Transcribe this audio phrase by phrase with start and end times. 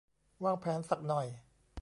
[0.43, 1.27] วางแผนสักหน่อย